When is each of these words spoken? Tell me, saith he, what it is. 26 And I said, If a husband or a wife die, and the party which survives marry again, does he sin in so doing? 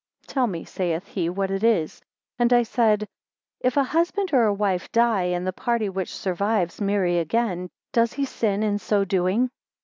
Tell 0.25 0.47
me, 0.47 0.63
saith 0.65 1.05
he, 1.05 1.29
what 1.29 1.51
it 1.51 1.63
is. 1.63 2.01
26 2.37 2.37
And 2.39 2.53
I 2.53 2.63
said, 2.63 3.07
If 3.59 3.77
a 3.77 3.83
husband 3.83 4.33
or 4.33 4.45
a 4.45 4.51
wife 4.55 4.91
die, 4.91 5.25
and 5.25 5.45
the 5.45 5.53
party 5.53 5.89
which 5.89 6.15
survives 6.17 6.81
marry 6.81 7.19
again, 7.19 7.69
does 7.93 8.13
he 8.13 8.25
sin 8.25 8.63
in 8.63 8.79
so 8.79 9.05
doing? 9.05 9.51